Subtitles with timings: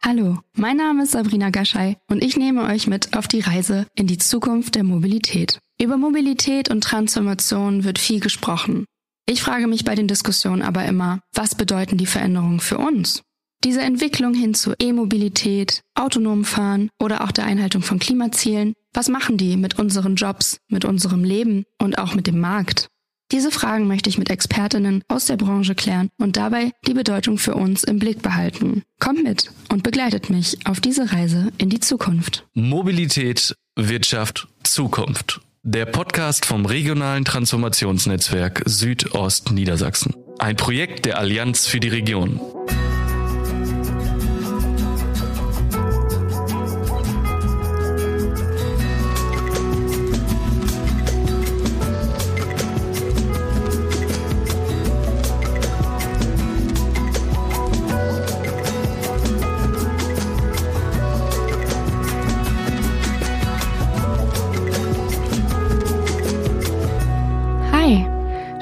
[0.00, 4.06] Hallo, mein Name ist Sabrina Gaschei und ich nehme euch mit auf die Reise in
[4.06, 5.58] die Zukunft der Mobilität.
[5.80, 8.84] Über Mobilität und Transformation wird viel gesprochen.
[9.26, 13.22] Ich frage mich bei den Diskussionen aber immer, was bedeuten die Veränderungen für uns?
[13.64, 19.36] Diese Entwicklung hin zu E-Mobilität, autonomem Fahren oder auch der Einhaltung von Klimazielen, was machen
[19.36, 22.88] die mit unseren Jobs, mit unserem Leben und auch mit dem Markt?
[23.30, 27.54] Diese Fragen möchte ich mit Expertinnen aus der Branche klären und dabei die Bedeutung für
[27.54, 28.84] uns im Blick behalten.
[29.00, 32.46] Kommt mit und begleitet mich auf diese Reise in die Zukunft.
[32.54, 35.42] Mobilität, Wirtschaft, Zukunft.
[35.62, 40.14] Der Podcast vom regionalen Transformationsnetzwerk Südost Niedersachsen.
[40.38, 42.40] Ein Projekt der Allianz für die Region.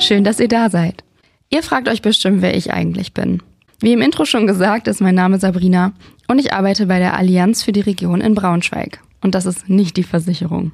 [0.06, 1.02] Schön, dass ihr da seid.
[1.50, 3.42] Ihr fragt euch bestimmt, wer ich eigentlich bin.
[3.80, 5.94] Wie im Intro schon gesagt, ist mein Name Sabrina
[6.28, 9.00] und ich arbeite bei der Allianz für die Region in Braunschweig.
[9.20, 10.70] Und das ist nicht die Versicherung.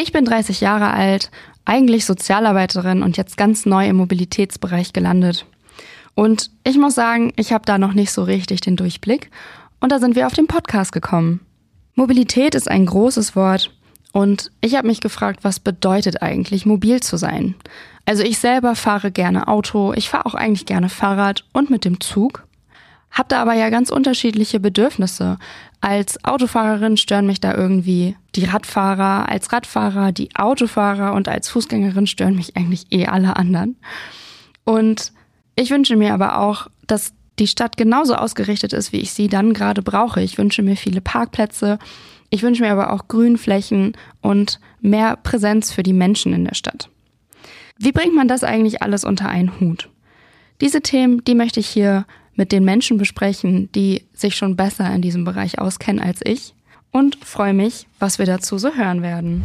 [0.00, 1.30] Ich bin 30 Jahre alt,
[1.66, 5.44] eigentlich Sozialarbeiterin und jetzt ganz neu im Mobilitätsbereich gelandet.
[6.14, 9.30] Und ich muss sagen, ich habe da noch nicht so richtig den Durchblick.
[9.78, 11.40] Und da sind wir auf den Podcast gekommen.
[11.96, 13.74] Mobilität ist ein großes Wort
[14.14, 17.56] und ich habe mich gefragt, was bedeutet eigentlich mobil zu sein?
[18.06, 22.00] Also ich selber fahre gerne Auto, ich fahre auch eigentlich gerne Fahrrad und mit dem
[22.00, 22.46] Zug.
[23.10, 25.36] Hab da aber ja ganz unterschiedliche Bedürfnisse.
[25.80, 32.06] Als Autofahrerin stören mich da irgendwie die Radfahrer, als Radfahrer die Autofahrer und als Fußgängerin
[32.06, 33.76] stören mich eigentlich eh alle anderen.
[34.62, 35.12] Und
[35.56, 39.54] ich wünsche mir aber auch, dass die Stadt genauso ausgerichtet ist, wie ich sie dann
[39.54, 40.22] gerade brauche.
[40.22, 41.78] Ich wünsche mir viele Parkplätze.
[42.30, 46.88] Ich wünsche mir aber auch Grünflächen und mehr Präsenz für die Menschen in der Stadt.
[47.76, 49.88] Wie bringt man das eigentlich alles unter einen Hut?
[50.60, 52.06] Diese Themen, die möchte ich hier
[52.36, 56.54] mit den Menschen besprechen, die sich schon besser in diesem Bereich auskennen als ich
[56.92, 59.44] und freue mich, was wir dazu so hören werden.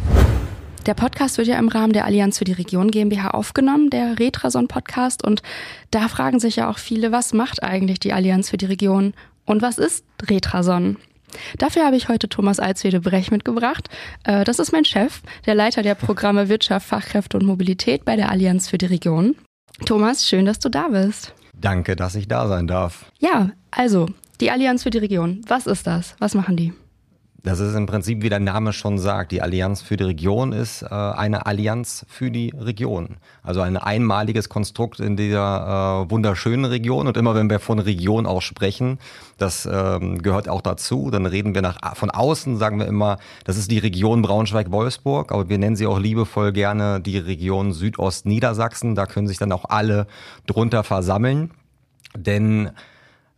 [0.86, 4.66] Der Podcast wird ja im Rahmen der Allianz für die Region GmbH aufgenommen, der Retrason
[4.66, 5.22] Podcast.
[5.22, 5.42] Und
[5.90, 9.12] da fragen sich ja auch viele, was macht eigentlich die Allianz für die Region
[9.44, 10.96] und was ist Retrason?
[11.58, 13.88] Dafür habe ich heute Thomas Alswede Brech mitgebracht.
[14.24, 18.30] Äh, das ist mein Chef, der Leiter der Programme Wirtschaft, Fachkräfte und Mobilität bei der
[18.30, 19.36] Allianz für die Region.
[19.84, 21.34] Thomas, schön, dass du da bist.
[21.54, 23.12] Danke, dass ich da sein darf.
[23.18, 24.06] Ja, also
[24.40, 25.42] die Allianz für die Region.
[25.46, 26.16] Was ist das?
[26.18, 26.72] Was machen die?
[27.42, 30.82] Das ist im Prinzip, wie der Name schon sagt, die Allianz für die Region ist
[30.82, 33.16] äh, eine Allianz für die Region.
[33.42, 37.06] Also ein einmaliges Konstrukt in dieser äh, wunderschönen Region.
[37.06, 38.98] Und immer wenn wir von Region auch sprechen,
[39.38, 43.56] das ähm, gehört auch dazu, dann reden wir nach, von außen, sagen wir immer, das
[43.56, 48.94] ist die Region Braunschweig-Wolfsburg, aber wir nennen sie auch liebevoll gerne die Region Südost-Niedersachsen.
[48.94, 50.06] Da können sich dann auch alle
[50.46, 51.52] drunter versammeln.
[52.14, 52.70] Denn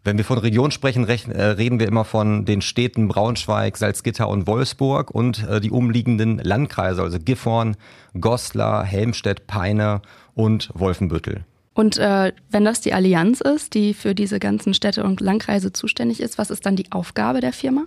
[0.04, 4.46] wenn wir von Region sprechen, äh, reden wir immer von den Städten Braunschweig, Salzgitter und
[4.46, 7.76] Wolfsburg und äh, die umliegenden Landkreise, also Gifhorn,
[8.20, 10.02] Goslar, Helmstedt, Peine
[10.34, 11.44] und Wolfenbüttel.
[11.74, 16.20] Und äh, wenn das die Allianz ist, die für diese ganzen Städte und Landkreise zuständig
[16.20, 17.84] ist, was ist dann die Aufgabe der Firma?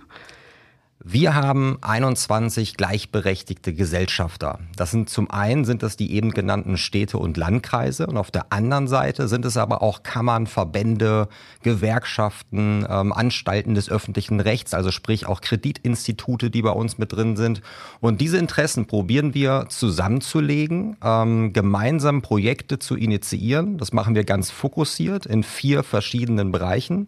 [1.08, 4.58] Wir haben 21 gleichberechtigte Gesellschafter.
[4.74, 8.52] Das sind zum einen sind das die eben genannten Städte und Landkreise und auf der
[8.52, 11.28] anderen Seite sind es aber auch Kammern, Verbände,
[11.62, 17.36] Gewerkschaften, ähm, Anstalten des öffentlichen Rechts, also sprich auch Kreditinstitute, die bei uns mit drin
[17.36, 17.62] sind.
[18.00, 23.78] Und diese Interessen probieren wir zusammenzulegen, ähm, gemeinsam Projekte zu initiieren.
[23.78, 27.06] Das machen wir ganz fokussiert in vier verschiedenen Bereichen.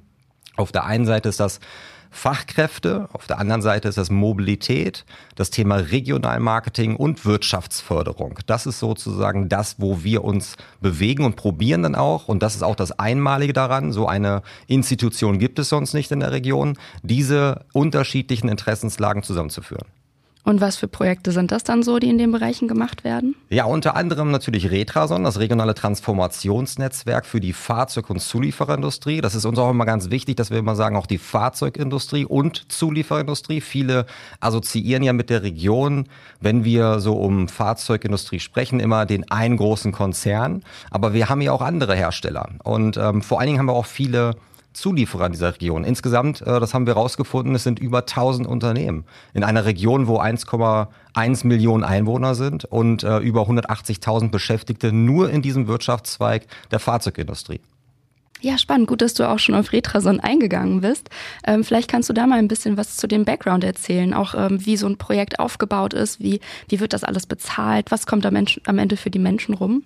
[0.55, 1.59] Auf der einen Seite ist das
[2.11, 5.05] Fachkräfte, auf der anderen Seite ist das Mobilität,
[5.35, 8.39] das Thema Regionalmarketing und Wirtschaftsförderung.
[8.47, 12.63] Das ist sozusagen das, wo wir uns bewegen und probieren dann auch, und das ist
[12.63, 17.65] auch das Einmalige daran, so eine Institution gibt es sonst nicht in der Region, diese
[17.73, 19.87] unterschiedlichen Interessenslagen zusammenzuführen.
[20.45, 23.35] Und was für Projekte sind das dann so, die in den Bereichen gemacht werden?
[23.51, 29.21] Ja, unter anderem natürlich Retrason, das regionale Transformationsnetzwerk für die Fahrzeug- und Zuliefererindustrie.
[29.21, 32.73] Das ist uns auch immer ganz wichtig, dass wir immer sagen, auch die Fahrzeugindustrie und
[32.73, 33.61] Zulieferindustrie.
[33.61, 34.07] Viele
[34.41, 36.07] assoziieren ja mit der Region,
[36.41, 40.63] wenn wir so um Fahrzeugindustrie sprechen, immer den einen großen Konzern.
[40.91, 42.49] Aber wir haben ja auch andere Hersteller.
[42.65, 44.37] Und ähm, vor allen Dingen haben wir auch viele
[44.81, 45.85] Zulieferer dieser Region.
[45.85, 49.05] Insgesamt, äh, das haben wir rausgefunden, es sind über 1000 Unternehmen
[49.35, 55.43] in einer Region, wo 1,1 Millionen Einwohner sind und äh, über 180.000 Beschäftigte nur in
[55.43, 57.61] diesem Wirtschaftszweig der Fahrzeugindustrie.
[58.41, 58.87] Ja, spannend.
[58.87, 61.11] Gut, dass du auch schon auf Retrason eingegangen bist.
[61.45, 64.65] Ähm, vielleicht kannst du da mal ein bisschen was zu dem Background erzählen, auch ähm,
[64.65, 68.35] wie so ein Projekt aufgebaut ist, wie, wie wird das alles bezahlt, was kommt am,
[68.35, 69.83] Mensch, am Ende für die Menschen rum?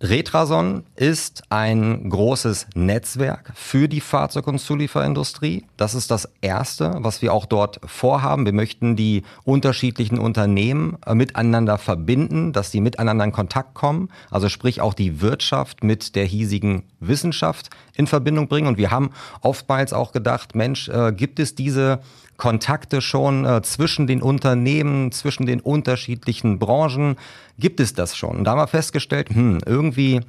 [0.00, 5.64] Retrason ist ein großes Netzwerk für die Fahrzeug- und Zulieferindustrie.
[5.76, 8.46] Das ist das Erste, was wir auch dort vorhaben.
[8.46, 14.08] Wir möchten die unterschiedlichen Unternehmen äh, miteinander verbinden, dass die miteinander in Kontakt kommen.
[14.30, 18.68] Also sprich auch die Wirtschaft mit der hiesigen Wissenschaft in Verbindung bringen.
[18.68, 19.10] Und wir haben
[19.40, 21.98] oftmals auch gedacht, Mensch, äh, gibt es diese
[22.38, 27.16] Kontakte schon äh, zwischen den Unternehmen, zwischen den unterschiedlichen Branchen?
[27.58, 28.38] Gibt es das schon?
[28.38, 30.22] Und da haben wir festgestellt, hm, irgendwie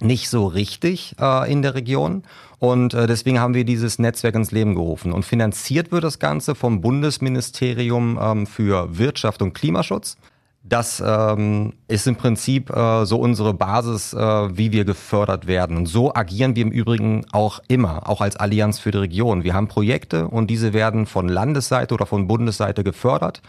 [0.00, 2.24] nicht so richtig äh, in der Region.
[2.58, 5.12] Und äh, deswegen haben wir dieses Netzwerk ins Leben gerufen.
[5.12, 10.16] Und finanziert wird das Ganze vom Bundesministerium ähm, für Wirtschaft und Klimaschutz.
[10.64, 15.76] Das ähm, ist im Prinzip äh, so unsere Basis, äh, wie wir gefördert werden.
[15.76, 19.42] Und so agieren wir im Übrigen auch immer, auch als Allianz für die Region.
[19.42, 23.42] Wir haben Projekte und diese werden von Landesseite oder von Bundesseite gefördert.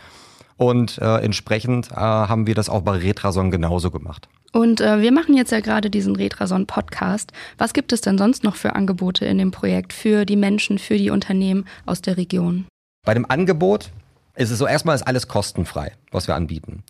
[0.58, 4.28] Und äh, entsprechend äh, haben wir das auch bei Retrason genauso gemacht.
[4.52, 7.32] Und äh, wir machen jetzt ja gerade diesen Retrason-Podcast.
[7.58, 10.98] Was gibt es denn sonst noch für Angebote in dem Projekt für die Menschen, für
[10.98, 12.66] die Unternehmen aus der Region?
[13.06, 13.92] Bei dem Angebot
[14.36, 16.84] ist es so, erstmal ist alles kostenfrei, was wir anbieten.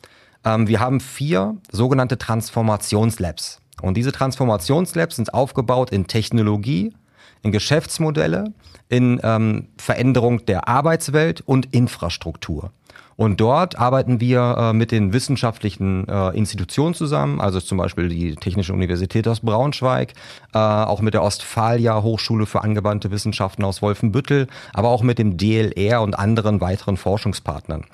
[0.45, 3.59] Ähm, wir haben vier sogenannte Transformationslabs.
[3.81, 6.93] Und diese Transformationslabs sind aufgebaut in Technologie,
[7.41, 8.53] in Geschäftsmodelle,
[8.87, 12.71] in ähm, Veränderung der Arbeitswelt und Infrastruktur.
[13.15, 18.35] Und dort arbeiten wir äh, mit den wissenschaftlichen äh, Institutionen zusammen, also zum Beispiel die
[18.35, 20.13] Technische Universität aus Braunschweig,
[20.53, 25.37] äh, auch mit der Ostfalia Hochschule für angewandte Wissenschaften aus Wolfenbüttel, aber auch mit dem
[25.37, 27.85] DLR und anderen weiteren Forschungspartnern.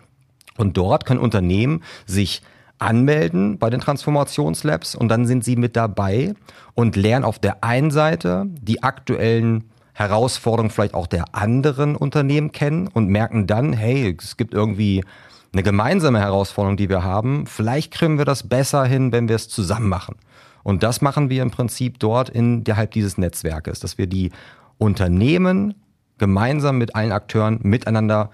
[0.58, 2.42] Und dort können Unternehmen sich
[2.80, 6.34] anmelden bei den Transformationslabs und dann sind sie mit dabei
[6.76, 9.69] und lernen auf der einen Seite die aktuellen
[10.00, 15.04] Herausforderungen vielleicht auch der anderen Unternehmen kennen und merken dann, hey, es gibt irgendwie
[15.52, 17.46] eine gemeinsame Herausforderung, die wir haben.
[17.46, 20.16] Vielleicht kriegen wir das besser hin, wenn wir es zusammen machen.
[20.64, 24.32] Und das machen wir im Prinzip dort innerhalb dieses Netzwerkes, dass wir die
[24.78, 25.76] Unternehmen
[26.18, 28.30] gemeinsam mit allen Akteuren miteinander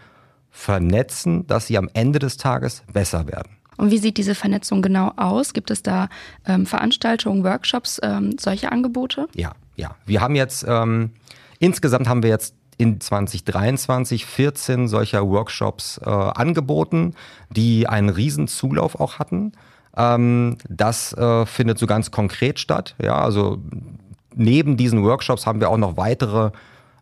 [0.51, 3.57] vernetzen, dass sie am Ende des Tages besser werden.
[3.77, 5.53] Und wie sieht diese Vernetzung genau aus?
[5.53, 6.09] Gibt es da
[6.45, 9.27] ähm, Veranstaltungen, Workshops, ähm, solche Angebote?
[9.33, 9.95] Ja, ja.
[10.06, 11.09] Wir haben jetzt ähm,
[11.65, 17.15] Insgesamt haben wir jetzt in 2023 14 solcher Workshops äh, angeboten,
[17.50, 19.53] die einen riesen Zulauf auch hatten.
[19.97, 22.94] Ähm, das äh, findet so ganz konkret statt.
[23.01, 23.57] Ja, also
[24.35, 26.51] neben diesen Workshops haben wir auch noch weitere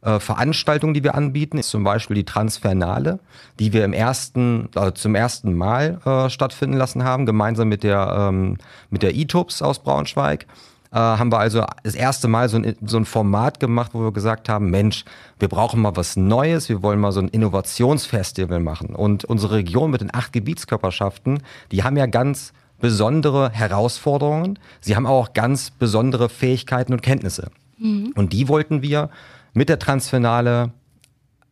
[0.02, 3.20] äh, Veranstaltungen, die wir anbieten, ist zum Beispiel die Transfernale,
[3.60, 8.30] die wir im ersten, also zum ersten Mal äh, stattfinden lassen haben, gemeinsam mit der
[8.30, 10.48] ähm, mit der E-Tubs aus Braunschweig
[10.94, 14.12] äh, haben wir also das erste Mal so ein, so ein Format gemacht, wo wir
[14.12, 15.06] gesagt haben, Mensch,
[15.40, 18.96] wir brauchen mal was Neues, wir wollen mal so ein Innovationsfestival machen.
[18.96, 21.42] Und unsere Region mit den acht Gebietskörperschaften,
[21.72, 24.60] die haben ja ganz besondere Herausforderungen.
[24.82, 27.50] Sie haben auch ganz besondere Fähigkeiten und Kenntnisse.
[27.80, 28.12] Mhm.
[28.16, 29.10] Und die wollten wir
[29.54, 30.72] mit der Transfinale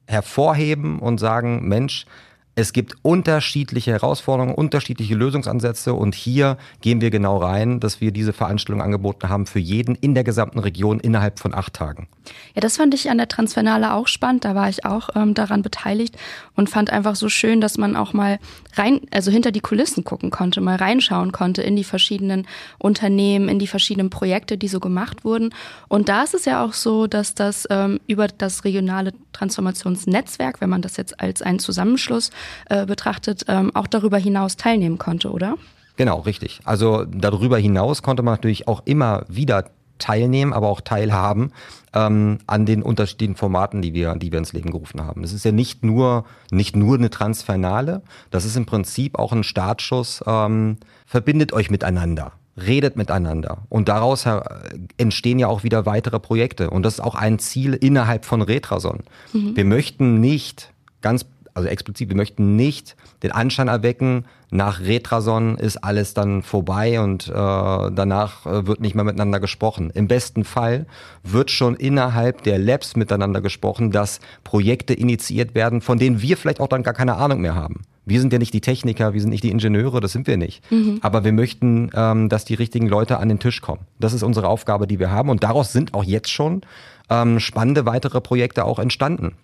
[0.05, 2.05] hervorheben und sagen, Mensch,
[2.55, 8.33] es gibt unterschiedliche Herausforderungen, unterschiedliche Lösungsansätze und hier gehen wir genau rein, dass wir diese
[8.33, 12.07] Veranstaltung angeboten haben für jeden in der gesamten Region innerhalb von acht Tagen.
[12.53, 14.43] Ja, das fand ich an der Transfernale auch spannend.
[14.43, 16.17] Da war ich auch ähm, daran beteiligt
[16.55, 18.37] und fand einfach so schön, dass man auch mal
[18.75, 23.59] rein, also hinter die Kulissen gucken konnte, mal reinschauen konnte in die verschiedenen Unternehmen, in
[23.59, 25.53] die verschiedenen Projekte, die so gemacht wurden.
[25.87, 30.69] Und da ist es ja auch so, dass das ähm, über das regionale Transformationsnetzwerk, wenn
[30.69, 32.31] man das jetzt als einen Zusammenschluss
[32.69, 35.55] äh, betrachtet, ähm, auch darüber hinaus teilnehmen konnte, oder?
[35.97, 36.61] Genau, richtig.
[36.63, 39.65] Also darüber hinaus konnte man natürlich auch immer wieder
[40.01, 41.51] teilnehmen, aber auch teilhaben
[41.93, 45.21] ähm, an den unterschiedlichen Formaten, die wir, die wir ins Leben gerufen haben.
[45.21, 49.43] Das ist ja nicht nur, nicht nur eine Transfernale, das ist im Prinzip auch ein
[49.43, 53.59] Startschuss, ähm, verbindet euch miteinander redet miteinander.
[53.69, 54.27] Und daraus
[54.97, 56.69] entstehen ja auch wieder weitere Projekte.
[56.69, 59.03] Und das ist auch ein Ziel innerhalb von Retrason.
[59.31, 59.55] Mhm.
[59.55, 65.77] Wir möchten nicht ganz also explizit, wir möchten nicht den Anschein erwecken, nach Retrason ist
[65.77, 69.91] alles dann vorbei und äh, danach äh, wird nicht mehr miteinander gesprochen.
[69.91, 70.87] Im besten Fall
[71.23, 76.59] wird schon innerhalb der Labs miteinander gesprochen, dass Projekte initiiert werden, von denen wir vielleicht
[76.59, 77.83] auch dann gar keine Ahnung mehr haben.
[78.05, 80.69] Wir sind ja nicht die Techniker, wir sind nicht die Ingenieure, das sind wir nicht.
[80.69, 80.99] Mhm.
[81.01, 83.85] Aber wir möchten, ähm, dass die richtigen Leute an den Tisch kommen.
[83.99, 85.29] Das ist unsere Aufgabe, die wir haben.
[85.29, 86.61] Und daraus sind auch jetzt schon
[87.09, 89.35] ähm, spannende weitere Projekte auch entstanden.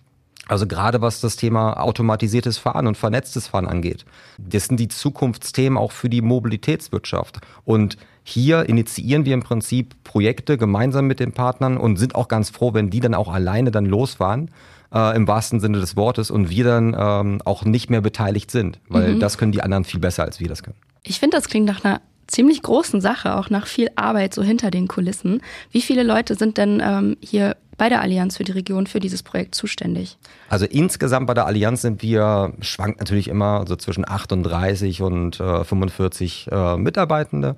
[0.48, 4.04] Also gerade was das Thema automatisiertes Fahren und vernetztes Fahren angeht.
[4.38, 7.38] Das sind die Zukunftsthemen auch für die Mobilitätswirtschaft.
[7.64, 12.50] Und hier initiieren wir im Prinzip Projekte gemeinsam mit den Partnern und sind auch ganz
[12.50, 14.50] froh, wenn die dann auch alleine dann losfahren.
[14.90, 18.80] Äh, im wahrsten Sinne des Wortes und wir dann ähm, auch nicht mehr beteiligt sind,
[18.88, 19.20] weil mhm.
[19.20, 20.78] das können die anderen viel besser, als wir das können.
[21.02, 24.70] Ich finde, das klingt nach einer ziemlich großen Sache, auch nach viel Arbeit so hinter
[24.70, 25.42] den Kulissen.
[25.72, 29.22] Wie viele Leute sind denn ähm, hier bei der Allianz für die Region für dieses
[29.22, 30.18] Projekt zuständig?
[30.48, 35.64] Also insgesamt bei der Allianz sind wir, schwankt natürlich immer so zwischen 38 und äh,
[35.64, 37.56] 45 äh, Mitarbeitende.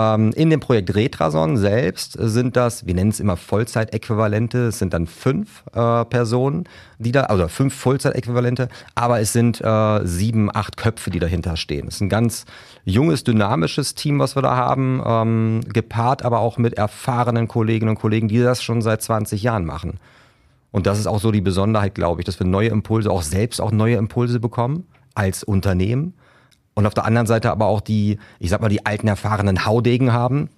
[0.00, 4.94] Ähm, in dem Projekt Retrason selbst sind das, wir nennen es immer Vollzeitäquivalente, es sind
[4.94, 6.64] dann fünf äh, Personen,
[6.98, 11.86] die da, also fünf Vollzeitäquivalente, aber es sind äh, sieben, acht Köpfe, die dahinter stehen.
[11.86, 12.46] Es ist ein ganz
[12.84, 17.98] junges, dynamisches Team, was wir da haben, ähm, gepaart aber auch mit erfahrenen Kolleginnen und
[18.00, 20.00] Kollegen, die das schon seit 20 Jahren machen.
[20.70, 23.60] Und das ist auch so die Besonderheit, glaube ich, dass wir neue Impulse, auch selbst
[23.60, 26.14] auch neue Impulse bekommen als Unternehmen
[26.74, 30.12] und auf der anderen Seite aber auch die, ich sag mal, die alten erfahrenen Haudegen
[30.12, 30.48] haben,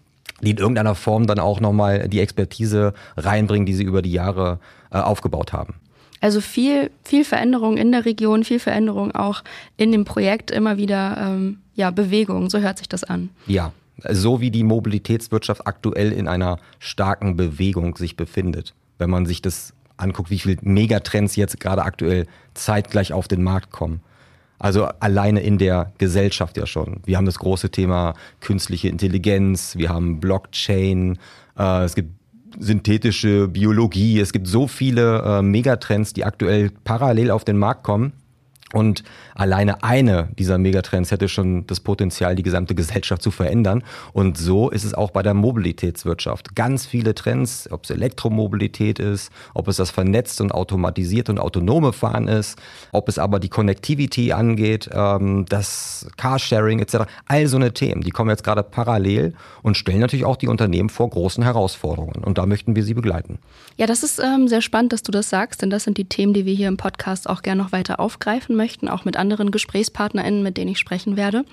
[0.40, 4.58] die in irgendeiner Form dann auch nochmal die Expertise reinbringen, die sie über die Jahre
[4.90, 5.74] äh, aufgebaut haben.
[6.20, 9.42] Also viel, viel Veränderung in der Region, viel Veränderung auch
[9.76, 13.30] in dem Projekt, immer wieder ähm, ja, Bewegung, so hört sich das an.
[13.46, 13.72] Ja,
[14.08, 18.74] so wie die Mobilitätswirtschaft aktuell in einer starken Bewegung sich befindet.
[18.98, 23.70] Wenn man sich das anguckt, wie viele Megatrends jetzt gerade aktuell zeitgleich auf den Markt
[23.70, 24.00] kommen.
[24.62, 27.00] Also alleine in der Gesellschaft ja schon.
[27.04, 31.18] Wir haben das große Thema künstliche Intelligenz, wir haben Blockchain,
[31.58, 32.12] äh, es gibt
[32.60, 38.12] synthetische Biologie, es gibt so viele äh, Megatrends, die aktuell parallel auf den Markt kommen.
[38.72, 39.02] Und
[39.34, 43.82] alleine eine dieser Megatrends hätte schon das Potenzial, die gesamte Gesellschaft zu verändern.
[44.12, 46.54] Und so ist es auch bei der Mobilitätswirtschaft.
[46.56, 51.92] Ganz viele Trends, ob es Elektromobilität ist, ob es das vernetzt und automatisiert und autonome
[51.92, 52.58] Fahren ist,
[52.92, 57.04] ob es aber die Connectivity angeht, ähm, das Carsharing etc.
[57.26, 60.88] All so eine Themen, die kommen jetzt gerade parallel und stellen natürlich auch die Unternehmen
[60.88, 62.24] vor großen Herausforderungen.
[62.24, 63.38] Und da möchten wir sie begleiten.
[63.76, 66.32] Ja, das ist ähm, sehr spannend, dass du das sagst, denn das sind die Themen,
[66.32, 70.42] die wir hier im Podcast auch gerne noch weiter aufgreifen möchten, auch mit anderen GesprächspartnerInnen,
[70.42, 71.44] mit denen ich sprechen werde.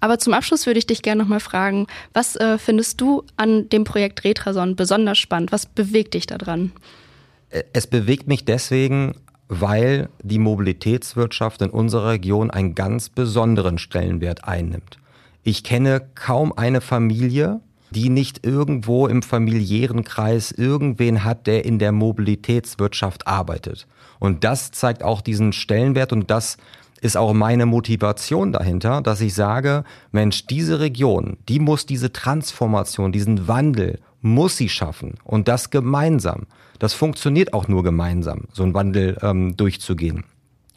[0.00, 3.84] Aber zum Abschluss würde ich dich gerne nochmal fragen, was äh, findest du an dem
[3.84, 5.52] Projekt Retrason besonders spannend?
[5.52, 6.72] Was bewegt dich daran?
[7.72, 9.14] Es bewegt mich deswegen,
[9.48, 14.98] weil die Mobilitätswirtschaft in unserer Region einen ganz besonderen Stellenwert einnimmt.
[15.42, 21.78] Ich kenne kaum eine Familie, die nicht irgendwo im familiären Kreis irgendwen hat, der in
[21.78, 23.86] der Mobilitätswirtschaft arbeitet.
[24.18, 26.56] Und das zeigt auch diesen Stellenwert und das
[27.00, 33.12] ist auch meine Motivation dahinter, dass ich sage, Mensch, diese Region, die muss diese Transformation,
[33.12, 36.46] diesen Wandel, muss sie schaffen und das gemeinsam.
[36.78, 40.24] Das funktioniert auch nur gemeinsam, so einen Wandel ähm, durchzugehen.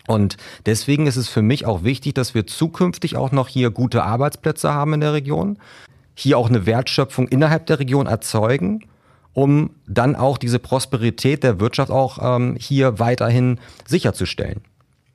[0.08, 4.04] Und deswegen ist es für mich auch wichtig, dass wir zukünftig auch noch hier gute
[4.04, 5.58] Arbeitsplätze haben in der Region,
[6.16, 8.86] hier auch eine Wertschöpfung innerhalb der Region erzeugen,
[9.34, 14.62] um dann auch diese Prosperität der Wirtschaft auch ähm, hier weiterhin sicherzustellen.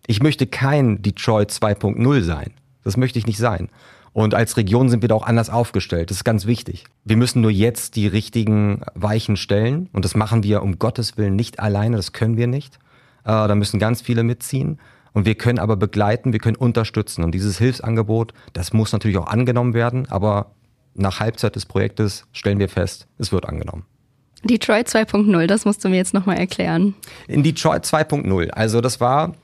[0.07, 2.53] Ich möchte kein Detroit 2.0 sein.
[2.83, 3.69] Das möchte ich nicht sein.
[4.13, 6.11] Und als Region sind wir da auch anders aufgestellt.
[6.11, 6.87] Das ist ganz wichtig.
[7.05, 9.89] Wir müssen nur jetzt die richtigen Weichen stellen.
[9.93, 11.97] Und das machen wir um Gottes Willen nicht alleine.
[11.97, 12.77] Das können wir nicht.
[13.25, 14.81] Äh, da müssen ganz viele mitziehen.
[15.13, 17.23] Und wir können aber begleiten, wir können unterstützen.
[17.23, 20.09] Und dieses Hilfsangebot, das muss natürlich auch angenommen werden.
[20.11, 20.53] Aber
[20.99, 23.85] nach Halbzeit des Projektes stellen wir fest, es wird angenommen.
[24.45, 26.95] Detroit 2.0, das musst du mir jetzt nochmal erklären.
[27.27, 29.35] In Detroit 2.0, also das war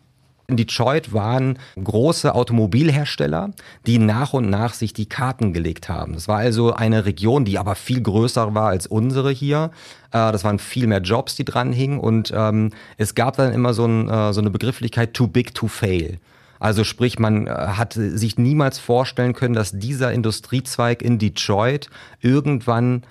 [0.46, 3.52] in Detroit waren große Automobilhersteller,
[3.87, 6.12] die nach und nach sich die Karten gelegt haben.
[6.12, 9.70] Das war also eine Region, die aber viel größer war als unsere hier.
[10.11, 11.99] Äh, das waren viel mehr Jobs, die dran hingen.
[11.99, 15.66] Und ähm, es gab dann immer so, ein, äh, so eine Begrifflichkeit too big to
[15.66, 16.18] fail.
[16.64, 21.90] Also sprich, man äh, hat sich niemals vorstellen können, dass dieser Industriezweig in Detroit
[22.23, 23.02] irgendwann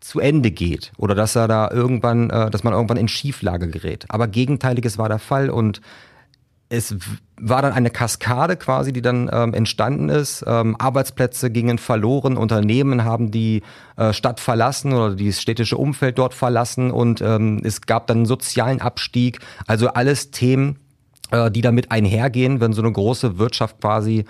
[0.00, 4.06] zu Ende geht oder dass er da irgendwann, äh, dass man irgendwann in Schieflage gerät.
[4.08, 5.82] Aber Gegenteiliges war der Fall und
[6.70, 6.96] es
[7.38, 10.42] war dann eine Kaskade quasi, die dann ähm, entstanden ist.
[10.46, 13.64] Ähm, Arbeitsplätze gingen verloren, Unternehmen haben die
[13.98, 18.26] äh, Stadt verlassen oder das städtische Umfeld dort verlassen und ähm, es gab dann einen
[18.26, 19.40] sozialen Abstieg.
[19.66, 20.78] Also alles Themen,
[21.30, 24.24] äh, die damit einhergehen, wenn so eine große Wirtschaft quasi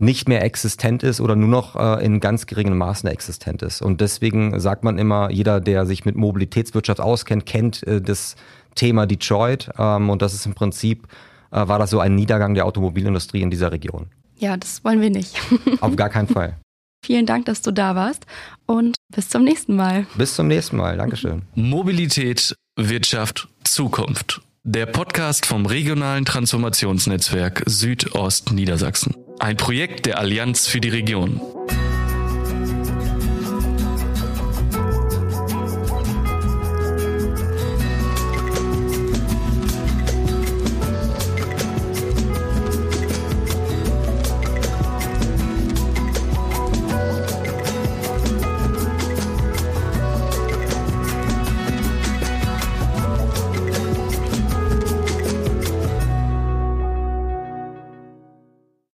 [0.00, 3.82] nicht mehr existent ist oder nur noch äh, in ganz geringem Maßen existent ist.
[3.82, 8.34] Und deswegen sagt man immer, jeder, der sich mit Mobilitätswirtschaft auskennt, kennt äh, das
[8.74, 9.70] Thema Detroit.
[9.78, 11.06] Ähm, und das ist im Prinzip,
[11.52, 14.06] äh, war das so ein Niedergang der Automobilindustrie in dieser Region.
[14.38, 15.36] Ja, das wollen wir nicht.
[15.80, 16.56] Auf gar keinen Fall.
[17.04, 18.26] Vielen Dank, dass du da warst
[18.66, 20.06] und bis zum nächsten Mal.
[20.16, 20.96] Bis zum nächsten Mal.
[20.96, 21.42] Dankeschön.
[21.54, 24.42] Mobilität, Wirtschaft, Zukunft.
[24.64, 29.14] Der Podcast vom regionalen Transformationsnetzwerk Südost Niedersachsen.
[29.38, 31.40] Ein Projekt der Allianz für die Region.